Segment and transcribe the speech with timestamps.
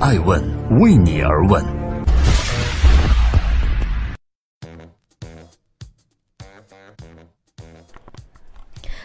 [0.00, 0.40] 爱问
[0.78, 1.60] 为你而问。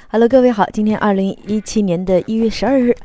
[0.08, 2.96] Hello，各位好，今天二零一七年的一月十二日，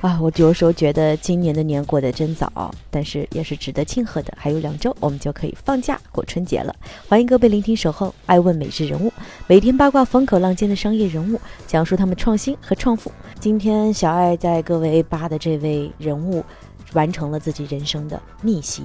[0.00, 4.32] 啊，我有时候觉得今年的年过得真早，但是也是值得庆贺的。
[4.38, 6.74] 还有两周，我们就可以放假过春节了。
[7.06, 9.10] 欢迎各位聆听《守候爱问每日人物》，
[9.46, 13.12] 每天八卦风口浪尖的商业人物，讲述他们创新和创富。
[13.38, 16.42] 今天小爱在各位扒的这位人物，
[16.92, 18.82] 完成了自己人生的逆袭，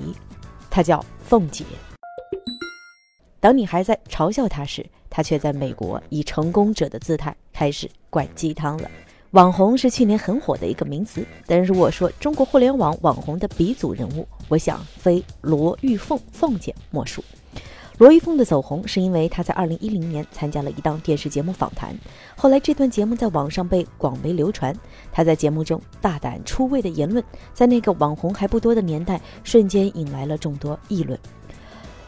[0.70, 1.66] 她叫凤姐。
[3.40, 8.90] 当你还在嘲笑她时，她却在美国以成功者的姿态开始灌鸡汤了。
[9.32, 17.24] 网红是去年很火的一个名词，但如果说中国互联网网红的鼻祖人物，我想非罗玉凤凤姐莫属。
[18.00, 21.94] 罗玉凤的走红是因为她在2010年参加了一档电视节目访谈，
[22.34, 24.74] 后来这段节目在网上被广为流传。
[25.12, 27.22] 她在节目中大胆出位的言论，
[27.54, 31.20] 在那个网红还不多的年代，瞬间引来了众多议论。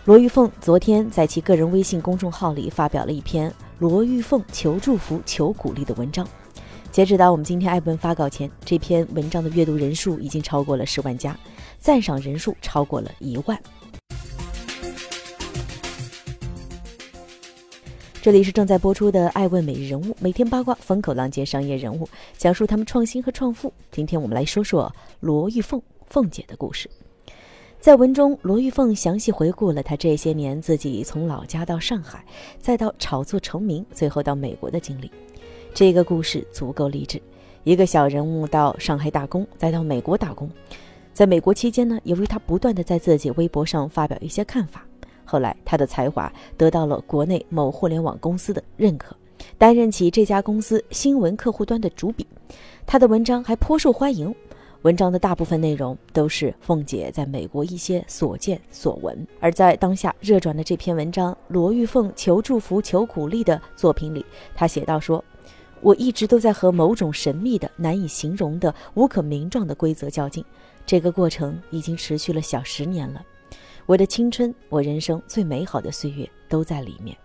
[0.05, 6.25] 罗玉凤昨天在其个人微信公众号里发表了一篇罗玉凤求祝福、求鼓励的文章。
[6.89, 11.37] 截止到我们今天艾文发稿前，这篇文章的阅读人数已经超过了十万加，
[11.79, 13.59] 赞赏人数超过了一万。
[18.21, 23.73] 这里是正在播出的《爱问每日人物》，每天八卦风口浪尖商业人物，讲述他们创新和创富。
[23.91, 26.87] 今天我们来说说罗玉凤凤姐的故事。
[27.79, 32.23] 在文中，罗玉凤详细回顾了她这些年自己从老家到上海，
[32.59, 35.09] 再到炒作成名，最后到美国的经历。
[35.73, 37.19] 这个故事足够励志。
[37.63, 40.47] 一个小人物到上海打工，再到美国打工，
[41.11, 44.85] 在美国期间呢，由于他不断的在自己微博上发表一些看法，
[45.31, 49.15] 后来他的才华得到了国内某互联网公司的认可，
[49.57, 52.27] 担任起这家公司新闻客户端的主笔，
[52.85, 54.35] 他的文章还颇受欢迎。
[54.81, 65.23] 文章的大部分内容都是凤姐在美国一些所见所闻，而在当下热转的这篇文章《罗玉凤求祝福求鼓励》的作品里，她写道说
[65.79, 70.43] ：“我一直都在和某种神秘的、难以形容的、无可名状的规则较劲，
[70.85, 73.23] 这个过程已经持续了小十年了。
[73.85, 77.17] 我的青春，我人生最美好的岁月都在里面。”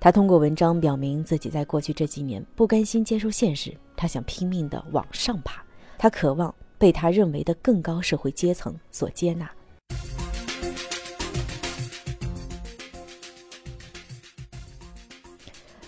[0.00, 5.62] 他通过文章表明自己在过去这几年不甘心接受现实，他想拼命的往上爬。
[5.98, 9.50] 他渴望被他认为的更高社会阶层所接纳。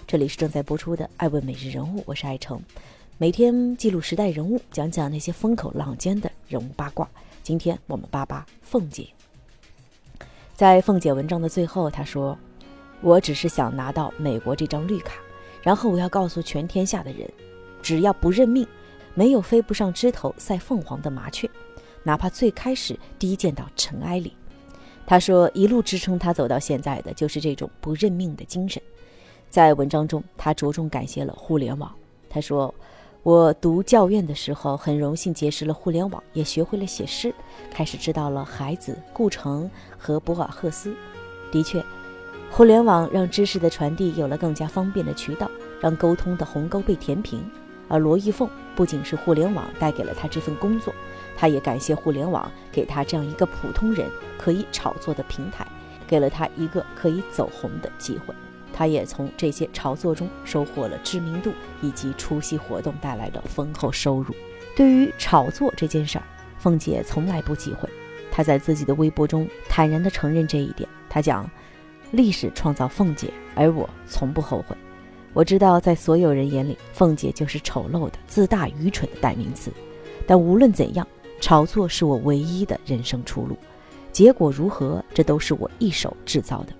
[0.06, 2.60] 这里是正在播出的《爱问每日人物》，我是爱成，
[3.16, 7.08] 每天记录时代人物，讲讲那些风口浪尖的人物八卦。
[7.42, 9.06] 今天我们八八凤姐。
[10.62, 12.38] 在凤姐文章的最后，她说
[13.02, 15.14] ：“我只是想拿到美国这张绿卡，
[15.60, 17.28] 然后我要告诉全天下的人，
[17.82, 18.64] 只要不认命。”
[19.12, 21.50] 没有飞不上枝头赛凤凰的麻雀，
[22.04, 24.36] 哪怕最开始低贱到尘埃里。
[25.04, 28.80] 她说，一路支撑她走到现在的就是这种不认命的精神。
[29.50, 31.92] 在文章中，她着重感谢了互联网。
[32.30, 32.72] 她说，
[33.22, 37.32] 我读教院的时候，很荣幸结识了互联网，也学会了写诗，
[37.70, 40.92] 开始知道了孩子、顾城和博尔赫斯。
[41.52, 41.80] 的确，
[42.50, 45.48] 互联网让知识的传递有了更加方便的渠道，
[45.80, 47.48] 让沟通的鸿沟被填平。
[47.86, 50.92] 而罗玉凤不仅是互联网带给了他这份工作，
[51.36, 55.64] 他也感谢互联网给他这样一个普通人可以炒作的平台，
[56.08, 58.34] 给了他一个可以走红的机会。
[58.82, 64.34] 他也从这些炒作中收获了知名度以及出席活动带来的丰厚收入。
[64.74, 66.24] 对于炒作这件事儿，
[66.58, 67.88] 凤姐从来不忌讳。
[68.28, 70.88] 她在自己的微博中坦然地承认这一点。
[71.08, 71.48] 她讲
[72.10, 74.76] ：“历史创造凤姐，而我从不后悔。”
[75.32, 79.70] 我知道，在所有人眼里，凤姐就是丑陋的、自大、愚蠢的代名词。
[80.26, 81.06] 但无论怎样，
[81.40, 83.56] 炒作是我唯一的人生出路。
[84.10, 86.72] 结果如何，这都是我一手制造的。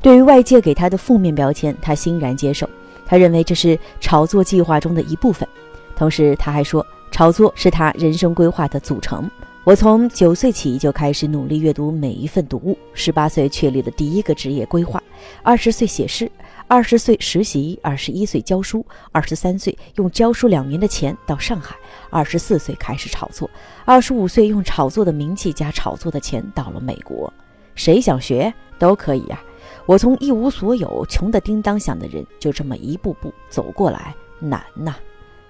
[0.00, 2.68] 对于外界给他的负面标签，他欣然接受。
[3.04, 5.48] 他认为这是炒作计划中的一部分。
[5.94, 9.30] 同时，他还说，炒作是他人生规划的组成。
[9.64, 12.78] 我从九岁起就开始努力阅读每一份读物。
[12.94, 15.02] 十八岁确立了第一个职业规划。
[15.42, 16.30] 二十岁写诗。
[16.68, 21.76] 二十岁实习，二十一岁教书，二十三岁用教书两年的钱到上海，
[22.10, 23.48] 二十四岁开始炒作，
[23.84, 27.32] 二十五岁用炒作的名气加炒作的钱到了美国。
[27.76, 29.40] 谁想学都可以呀！
[29.86, 34.96] 我从一无所有、穷得叮当响的人，就这么一步步走过来，难呐！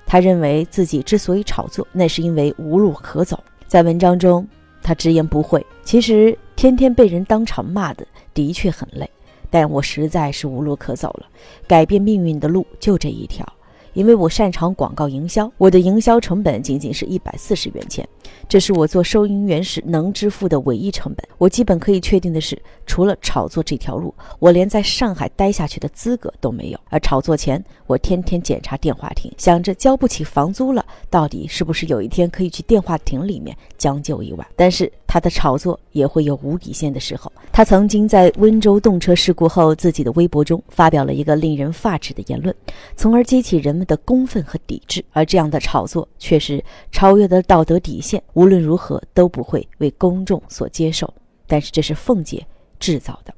[0.05, 3.43] 他认为自己之所以炒作，那是因为无路可走。
[3.67, 4.47] 在文章中，
[4.83, 9.09] 他直言不讳：其实天天被人当场骂的，的确很累。
[9.49, 11.27] 但我实在是无路可走了，
[11.67, 13.47] 改变命运的路就这一条，
[13.95, 18.07] 因为我擅长广告营销，我的营销成本仅仅是一百四十元钱，
[18.49, 21.27] 这是我做收银员时能支付的唯一成本。
[21.39, 26.79] 我基本可以确定的是，除了炒作这条路，我连在上海待下去的资格都没有。
[26.89, 34.47] 而炒作前，我天天检查电话亭，想着交不起房租了，到底是不是有一天可以去电话亭里面将就一晚？
[34.55, 37.31] 但是他的炒作也会有无底线的时候。
[37.53, 42.55] 他曾经在温州动车事故后，自己的微博中发表了一个令人发指的言论，
[42.97, 45.05] 从而激起人们的公愤和抵制。
[45.13, 46.63] 而这样的炒作确实
[46.93, 51.13] 超越了道德底线，无论如何都不会为公众所接受。
[51.47, 52.45] 但是这是凤姐
[52.79, 53.33] 制造的。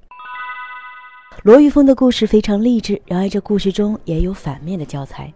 [1.43, 5.33] 罗玉凤的故事非常励志，然而这故事中也有反面的教材。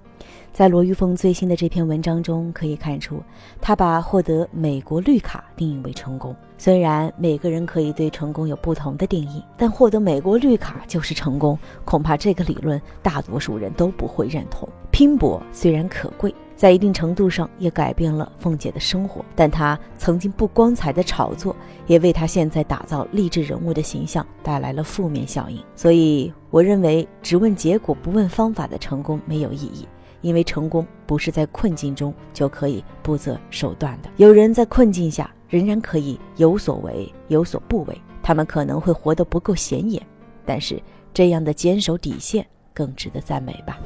[0.52, 3.22] 在罗玉凤最新的这篇文章中，可以看出，
[3.60, 6.34] 她把获得美国绿卡定义为成功。
[6.58, 14.68] 虽然每个人可以对成功有不同的定义，但获得美国绿卡就是成功，恐怕这个理论大多数人都不会认同。
[14.90, 21.56] 拼搏虽然可贵，在一定程度上也改变了凤姐的生活，但她曾经不光彩的炒作，
[21.88, 25.60] 也为她现在打造励志人物的形象带来了负面效应。
[25.74, 29.88] 所以，我认为只问结果不问方法的成功没有意义。
[30.20, 34.08] 因为成功不是在困境中就可以不择手段的。
[34.18, 40.00] 有人在困境下仍然可以有所为有所不为，他们可能会活得不够显眼，
[40.46, 40.80] 但是
[41.12, 43.80] 这样的坚守底线更值得赞美吧。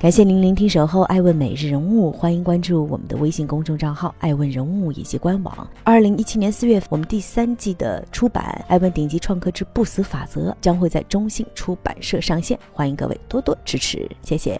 [0.00, 5.70] 感谢您聆听《守候爱问每日人物》，欢迎关注我们的微信公众账号“爱问人物”以及官网。
[5.84, 14.58] 二零一七年四月，我们第三季的出版《爱问顶级创客之不死法则》将会在中信出版社上线，欢迎各位多多支持，谢谢。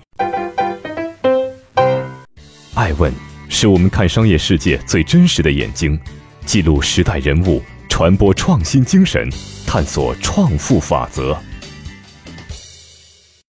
[2.75, 3.11] 爱问
[3.49, 5.99] 是我们看商业世界最真实的眼睛，
[6.45, 9.27] 记录时代人物，传播创新精神，
[9.67, 11.35] 探索创富法则。